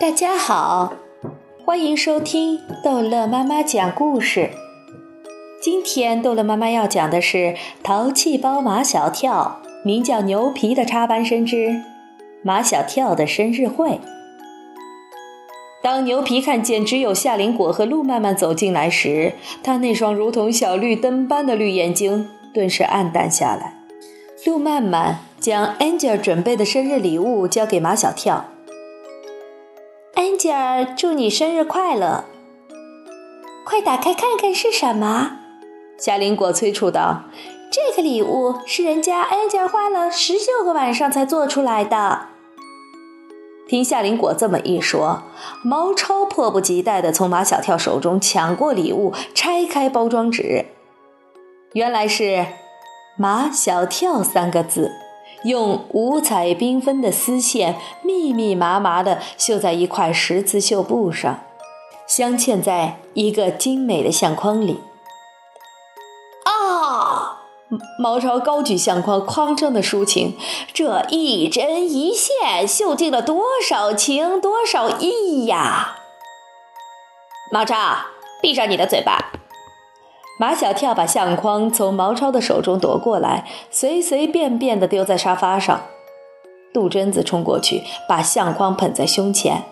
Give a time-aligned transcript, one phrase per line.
[0.00, 0.92] 大家好，
[1.64, 4.50] 欢迎收听逗乐妈妈讲故事。
[5.60, 7.38] 今天逗乐妈妈要讲的是
[7.82, 11.82] 《淘气包马小跳》，名叫牛皮的插班生之
[12.44, 13.98] 马小跳的生日会。
[15.82, 19.32] 当牛皮看见只有夏林果和路曼曼走进来时，
[19.64, 23.74] 他那双如同小绿灯般的绿眼睛顿时暗淡下来。
[24.46, 28.44] 路曼曼将 Angel 准备的生日礼物交给马小跳。
[30.48, 32.24] Angel，祝你生日快乐！
[33.66, 35.32] 快打开看看是什么？
[35.98, 37.24] 夏林果催促道
[37.70, 42.28] ：“这个礼物是人家安家花了十九个晚上才做出来的。”
[43.68, 45.24] 听夏林果这么一说，
[45.62, 50.64] 毛超迫不及待地从马小跳手中抢过礼物，拆开包装纸，
[51.74, 52.46] 原来是
[53.18, 54.90] “马小跳”三个字。
[55.44, 61.40] 用五彩缤纷的丝线密密麻麻地绣在一块十字绣布上，
[62.06, 64.80] 镶嵌在一个精美的相框里。
[66.44, 67.42] 啊！
[67.98, 70.38] 毛超高举相框，夸张地抒情
[70.72, 75.98] ：“这一针一线绣尽了多少情，多少意呀！”
[77.52, 77.76] 毛超，
[78.40, 79.32] 闭上你的嘴巴。
[80.40, 85.80] 马小跳把相框从毛超的手中夺过来，随随便便地丢在沙发上。
[86.72, 89.64] 杜真子冲过去，把相框捧在胸前。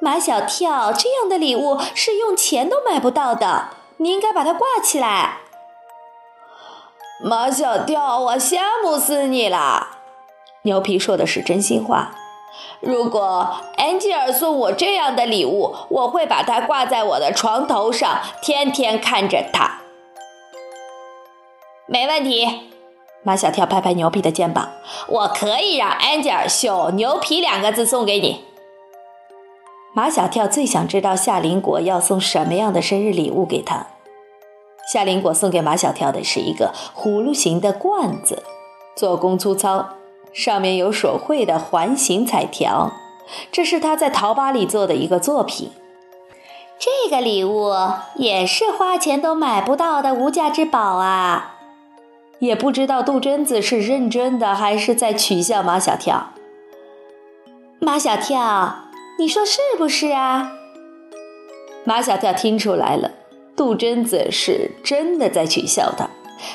[0.00, 5.38] 马小跳，这样的礼物是用钱都买不到的，你应该把它挂起来。
[7.24, 9.88] 马小跳，我羡慕死你了。
[10.62, 12.12] 牛皮说的是真心话。
[12.80, 19.78] 如果安吉尔送我这样的礼物，我会把它挂在我的床头上，天天看着它。
[21.88, 22.48] 没问题，
[23.22, 24.70] 马小跳拍拍牛皮的肩膀，
[25.06, 28.44] 我可以让安吉尔绣“牛皮”两个字送给你。
[29.94, 33.86] 马小跳最想知道夏林果要送什么样的生日礼物给他。
[34.92, 38.42] 夏林果送给马小跳的是一个葫芦形的罐子，
[38.96, 39.90] 做工粗糙，
[40.32, 42.92] 上面有手绘的环形彩条，
[43.52, 45.70] 这是他在淘吧里做的一个作品。
[46.78, 47.72] 这个礼物
[48.16, 51.52] 也是花钱都买不到的无价之宝啊！
[52.38, 56.32] 也不知道杜真子是认真的还是在取笑马小跳。
[57.78, 58.88] 马小跳，
[59.18, 60.52] 你说是不是啊？
[61.84, 63.12] 马小跳听出来了，
[63.56, 66.08] 杜真子是真的在取笑他。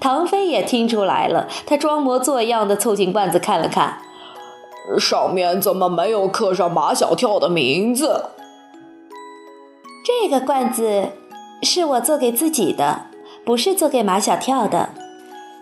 [0.00, 3.98] 唐飞也听出来了，他装模作样的凑近罐子看了看，
[4.98, 8.26] 上面怎么没有刻上马小跳的名字？
[10.04, 11.10] 这个罐子
[11.62, 13.06] 是我做给自己的，
[13.44, 14.90] 不是做给马小跳的。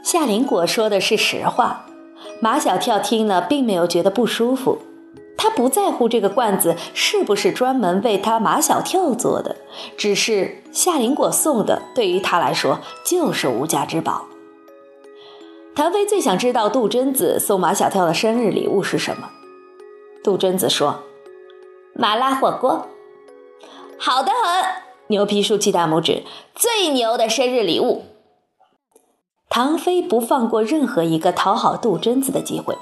[0.02, 1.86] 夏林果说的是实话，
[2.40, 4.78] 马小跳听了并没有觉得不舒服，
[5.36, 9.56] 他不在乎这个罐子是不是专门为他马小跳做的，
[9.96, 14.26] 只是夏林果送的，对于他来说就是无价之宝。
[15.74, 19.30] 谭飞最想知道杜真子送马小跳的生日礼物是什么。
[20.22, 21.04] 杜真子说
[21.94, 22.88] ：“麻辣火锅。”
[23.96, 24.64] 好的很，
[25.06, 26.24] 牛皮竖起大拇指，
[26.54, 28.02] 最牛的生日礼物。
[29.50, 32.78] 唐飞不放过任何一个讨好杜真子的机会。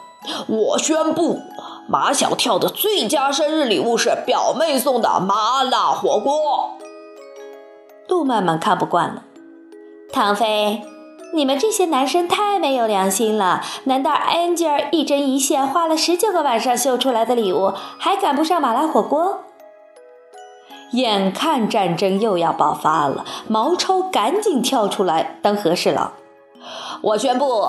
[0.46, 1.40] 我宣布，
[1.88, 6.76] 马小跳的最佳生日礼物是表妹送的麻辣火锅。
[8.06, 9.22] 杜曼曼看不惯了，
[10.12, 10.82] 唐飞，
[11.32, 13.62] 你们这些男生太没有良心了！
[13.84, 19.40] 难道 Angel 一针一线花了十九个晚上绣出来的礼物还赶不上麻辣火锅？
[20.92, 26.12] 眼看战争又要爆发了，毛超赶紧跳出来当和事佬。
[27.02, 27.64] 我宣布，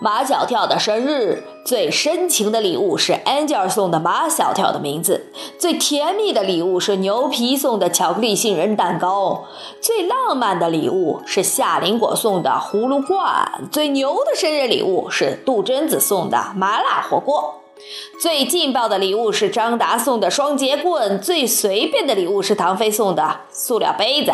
[0.00, 5.26] 马小跳的生日最深情的礼物是 Angel 送的马小跳的名字，
[5.58, 9.44] 最甜蜜的礼物是牛皮送的巧克力杏仁蛋糕，
[9.80, 17.60] 最浪漫的礼物是夏林果送的葫芦罐，最牛的生日礼物是杜真子送的麻辣火锅，
[18.20, 24.32] 最劲爆的礼物是张达送的双节棍，最随便的礼物是唐飞送的塑料杯子。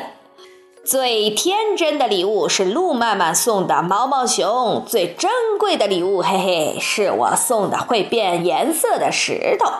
[0.88, 9.70] 最天真的礼物是路曼曼送的毛毛熊，最珍贵的礼物，嘿嘿，是我送的会变颜色的石头。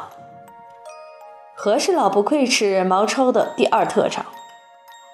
[1.57, 4.27] 和事佬不愧是毛超的第二特长，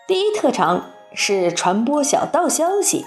[0.08, 3.04] 第一特长是传播小道消息。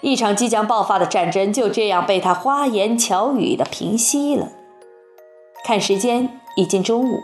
[0.00, 4.48] 一场即将爆发的战争就这样被他花言巧语的平息了。
[5.62, 7.20] 看时间，已经中午。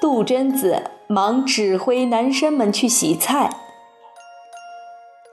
[0.00, 3.50] 杜真子忙指挥男生们去洗菜，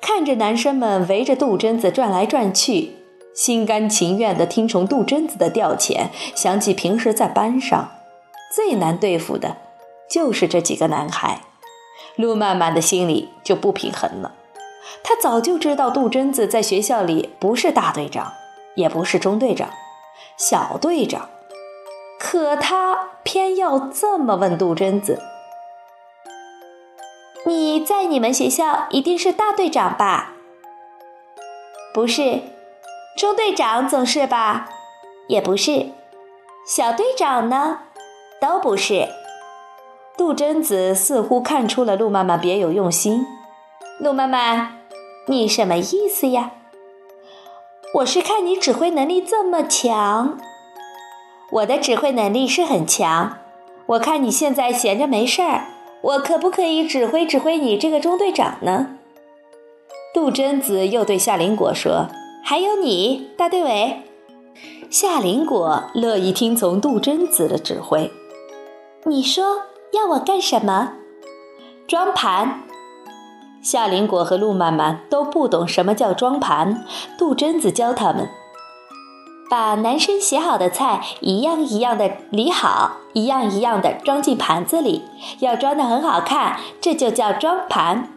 [0.01, 2.95] 看着男生们围着杜真子转来转去，
[3.33, 7.91] 心甘情愿地听从杜真子的调遣，想起平时在班上，
[8.53, 9.57] 最难对付的
[10.09, 11.41] 就是这几个男孩。
[12.17, 14.33] 陆曼曼的心里就不平衡了。
[15.03, 18.33] 他早就知道杜真子在学校里不是大队长，
[18.75, 19.69] 也不是中队长，
[20.37, 21.29] 小队长，
[22.19, 25.21] 可他偏要这么问杜真子
[27.51, 30.33] ：“你在你们学校一定是大队长吧
[31.93, 32.41] ？”“不是。
[33.17, 34.69] ”“中队长总是吧
[35.27, 35.87] ？”“也不是。
[36.65, 37.79] ”“小队长呢
[38.39, 39.09] ？”“都不是。”
[40.17, 43.25] 杜真子似乎看出了陆妈妈别有用心。
[43.99, 44.77] 陆妈妈。
[45.27, 46.51] 你什么意思呀？
[47.95, 50.39] 我是看你指挥能力这么强，
[51.51, 53.37] 我的指挥能力是很强。
[53.85, 55.65] 我看你现在闲着没事儿，
[56.01, 58.97] 我可不可以指挥指挥你这个中队长呢？
[60.13, 62.07] 杜真子又对夏林果说
[62.43, 64.01] ：“还有你，大队委。”
[64.89, 68.11] 夏林果乐意听从杜真子的指挥。
[69.05, 69.61] 你说
[69.93, 70.93] 要我干什么？
[71.87, 72.63] 装盘。
[73.61, 76.83] 夏林果和陆曼曼都不懂什么叫装盘，
[77.17, 78.27] 杜真子教他们：
[79.51, 85.01] 把男生写好的菜一样一样的理好，一样一样的装进盘子里，
[85.39, 88.07] 要装的很好看，这就叫装盘。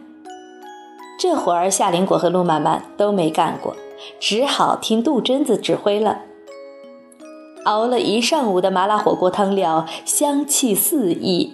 [1.19, 3.75] 这会儿夏林果和陆曼曼都没干过，
[4.17, 6.19] 只好听杜真子指挥了。
[7.65, 11.53] 熬了一上午的麻辣火锅汤料，香气四溢。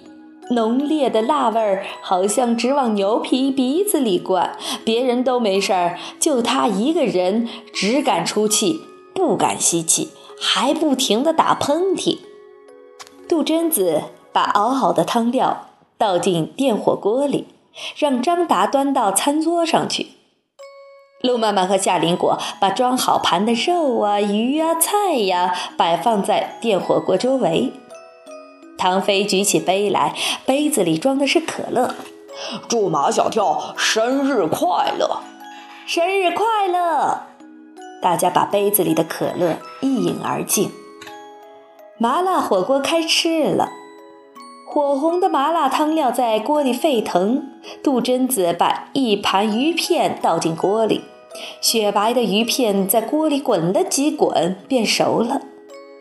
[0.50, 8.80] 浓烈的辣味儿好像直往牛皮鼻子里灌，别人都没事儿，就他一个人只敢出气，
[9.14, 10.10] 不敢吸气，
[10.40, 12.18] 还不停地打喷嚏。
[13.28, 17.46] 杜真子把熬好的汤料倒进电火锅里，
[17.96, 20.08] 让张达端到餐桌上去。
[21.22, 27.72] 陆曼曼和夏林果把装好盘的肉啊、鱼啊、菜呀摆放在电火锅周围。
[28.76, 31.94] 唐飞举起杯来，杯子里装的是可乐。
[32.66, 35.20] 祝马小跳生日快乐！
[35.86, 37.26] 生日快乐！
[38.02, 40.70] 大家把杯子里的可乐一饮而尽。
[41.96, 43.70] 麻辣火锅开吃了，
[44.68, 47.44] 火红的麻辣汤料在锅里沸腾。
[47.80, 51.02] 杜真子把一盘鱼片倒进锅里，
[51.60, 55.42] 雪白的鱼片在锅里滚了几滚，变熟了。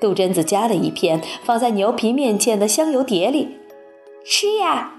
[0.01, 3.57] 杜真子夹了一片，放在牛皮面前的香油碟里，
[4.25, 4.94] 吃呀！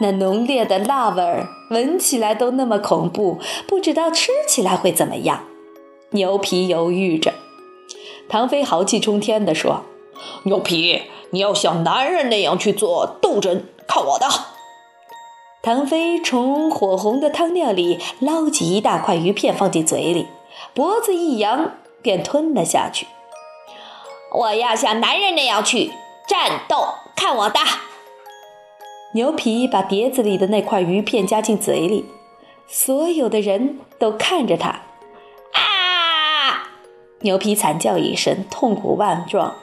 [0.00, 3.38] 那浓烈的辣味儿，闻起来都那么恐怖，
[3.68, 5.44] 不知道吃起来会怎么样。
[6.12, 7.32] 牛皮犹豫着，
[8.28, 9.82] 唐飞豪气冲天地说
[10.44, 14.26] ：“牛皮，你要像男人那样去做斗争，看我的！”
[15.62, 20.26] 唐飞从火红的汤料里捞起一大块鱼片，放进嘴里，
[20.74, 21.72] 脖子一扬，
[22.02, 23.06] 便吞了下去。
[24.34, 25.92] 我要像男人那样去
[26.28, 27.58] 战斗，看我的！
[29.14, 32.04] 牛皮把碟子里的那块鱼片夹进嘴里，
[32.68, 34.82] 所有的人都看着他。
[37.22, 39.56] 牛皮惨叫一声，痛苦万状。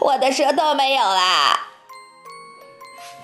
[0.00, 1.70] 我的舌头没有啦！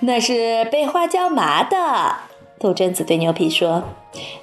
[0.00, 2.16] 那是被花椒麻的。
[2.58, 3.84] 杜真子对牛皮说：“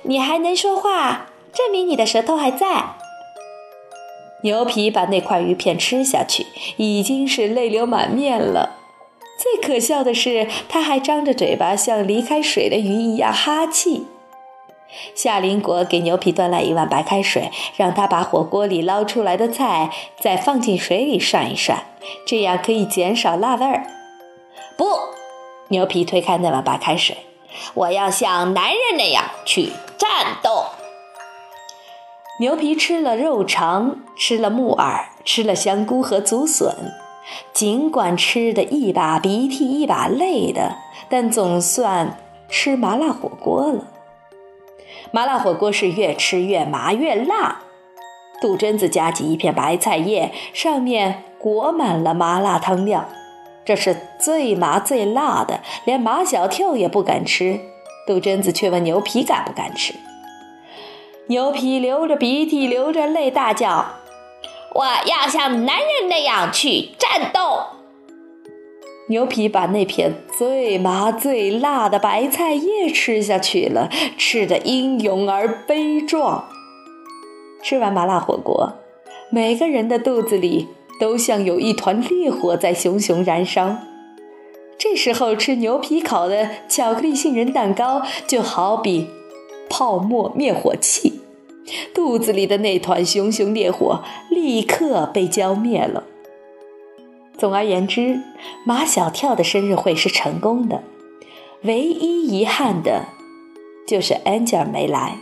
[0.04, 2.96] 你还能说话，证明你的舌头还在。”
[4.44, 6.46] 牛皮把那块鱼片吃下去，
[6.78, 8.78] 已经是泪流满面了。
[9.40, 14.08] 最可笑的是，他还张着嘴巴，像离开水的鱼一样哈气。
[15.16, 21.84] 夏林果给牛皮端来一碗白开水，让他把火锅里捞出来的菜再放进水里涮一涮，
[22.26, 23.86] 这样可以减少辣味儿。
[24.78, 24.86] 不，
[25.70, 27.18] 牛皮推开那碗白开水，
[27.74, 30.66] 我要像男人那样去战斗。
[32.40, 36.94] 牛皮吃了肉肠，吃了木耳，吃了香菇和竹笋，
[37.52, 40.78] 尽管吃的一把鼻涕一把泪的，
[41.10, 43.88] 但总算吃麻辣火锅了。
[45.18, 47.62] 麻辣火锅是越吃越麻越辣。
[48.40, 53.10] 杜真子夹起一片白菜叶，上面裹满了麻辣汤料，
[53.66, 57.60] 这是最麻最辣的，连马小跳也不敢吃。
[58.06, 59.96] 杜真子却问牛皮敢不敢吃。
[61.30, 63.86] 牛皮流着鼻涕，流着泪，大叫
[64.76, 67.62] ：“我要像男人那样去战斗！”
[69.10, 76.50] 牛皮把那片最麻最辣的白菜叶吃下去了，吃得英勇而悲壮。
[77.64, 78.74] 吃完麻辣火锅，
[79.30, 80.68] 每个人的肚子里
[81.00, 83.78] 都像有一团烈火在熊熊燃烧。
[84.78, 89.08] 这时候吃牛皮烤的巧克力杏仁蛋糕，就好比
[89.70, 91.22] 泡沫灭火器。
[91.94, 96.04] 肚子里的那团熊熊烈火立刻被浇灭了。
[97.38, 98.22] 总而言之，
[98.66, 100.84] 马小跳的生日会是成功的，
[101.62, 103.06] 唯一遗憾的，
[103.88, 105.18] 就是 Angel 没来。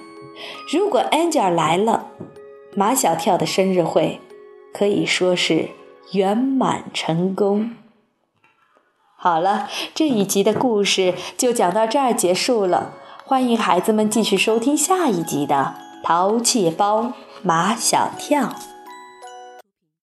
[0.71, 2.07] 如果 Angel 来了，
[2.73, 4.21] 马小跳的生日会
[4.73, 5.69] 可以说是
[6.13, 7.71] 圆满成功。
[9.17, 12.93] 好了，这一集的故事就讲到这儿结束了。
[13.25, 18.43] 欢迎孩子们继续收听下一集的《淘气包马小跳》。